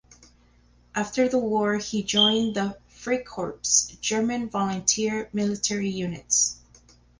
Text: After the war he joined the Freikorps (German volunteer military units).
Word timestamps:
After 0.95 1.29
the 1.29 1.37
war 1.37 1.75
he 1.77 2.01
joined 2.01 2.55
the 2.55 2.75
Freikorps 2.89 3.99
(German 4.01 4.49
volunteer 4.49 5.29
military 5.31 5.89
units). 5.89 6.57